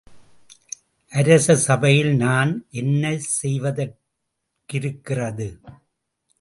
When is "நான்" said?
2.15-2.65